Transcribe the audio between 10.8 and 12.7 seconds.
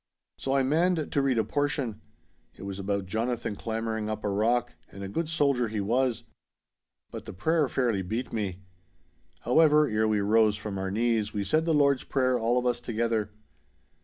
knees we said the Lord's prayer all of